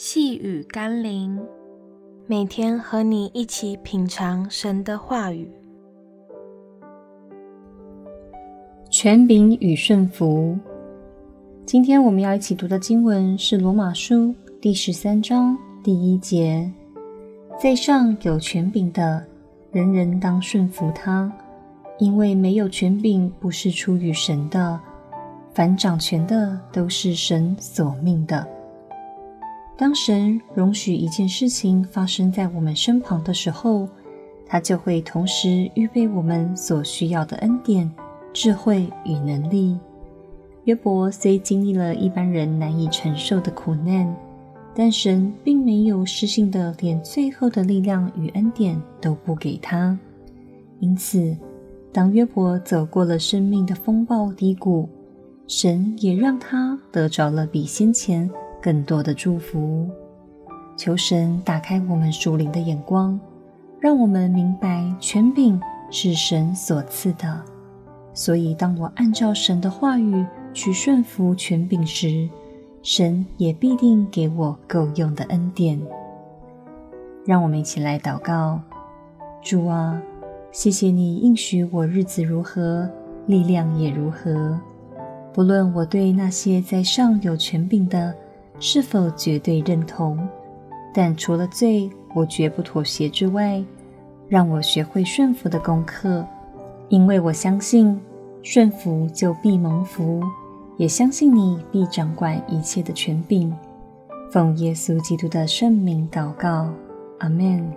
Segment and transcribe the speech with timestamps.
[0.00, 1.36] 细雨甘霖，
[2.28, 5.50] 每天和你一起品尝神的话语。
[8.88, 10.56] 权柄与顺服。
[11.66, 14.14] 今天我们要一起读的经文是《罗马书》
[14.60, 16.70] 第十三章第一节：
[17.60, 19.26] 在上有权柄的，
[19.72, 21.28] 人人当顺服他，
[21.98, 24.78] 因为没有权柄不是出于神的，
[25.52, 28.46] 凡掌权的都是神所命的。
[29.78, 33.88] 当神容许一件事情发生在我们身旁的时候，
[34.44, 37.88] 他就会同时预备我们所需要的恩典、
[38.32, 39.78] 智慧与能力。
[40.64, 44.12] 约伯虽经历了一般人难以承受的苦难，
[44.74, 49.96] 但神并没有失信的，连最后的力量与恩典都不给他。
[50.80, 51.36] 因此，
[51.92, 54.88] 当约伯走过了生命的风暴低谷，
[55.46, 58.28] 神也让他得着了比先前
[58.60, 59.88] 更多的祝福，
[60.76, 63.18] 求神打开我们属灵的眼光，
[63.80, 65.60] 让我们明白权柄
[65.90, 67.40] 是神所赐的。
[68.14, 72.28] 所以，当我按照神的话语去顺服权柄时，
[72.82, 75.80] 神也必定给我够用的恩典。
[77.24, 78.60] 让我们一起来祷告：
[79.42, 80.02] 主啊，
[80.50, 82.88] 谢谢你应许我日子如何，
[83.26, 84.58] 力量也如何。
[85.32, 88.12] 不论我对那些在上有权柄的，
[88.60, 90.18] 是否绝对认同？
[90.92, 93.62] 但除了罪，我绝不妥协之外，
[94.28, 96.26] 让我学会顺服的功课，
[96.88, 98.00] 因为我相信
[98.42, 100.22] 顺服就必蒙福，
[100.76, 103.54] 也相信你必掌管一切的权柄。
[104.30, 106.68] 奉耶稣基督的圣名祷告，
[107.18, 107.70] 阿们。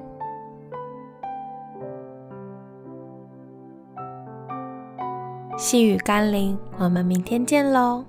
[5.57, 8.03] 细雨甘霖，我们明天见喽。